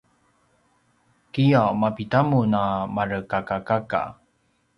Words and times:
giyaw: 1.31 1.71
mapida 1.81 2.19
mun 2.29 2.53
a 2.61 2.63
marekakakaka? 2.95 4.01